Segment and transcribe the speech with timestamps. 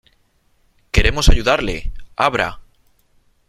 [0.91, 2.59] ¡queremos ayudarle!¡ abra!